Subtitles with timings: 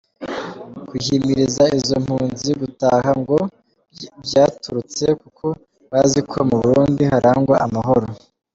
[0.89, 3.37] Guhimiriza izo mpunzi gutaha ngo
[4.27, 5.45] vyaturutse kuko
[5.91, 8.07] bazi ko mu Burundi harangwa amahoro.